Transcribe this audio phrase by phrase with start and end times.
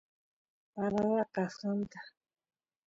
[0.73, 1.99] parara kaskanta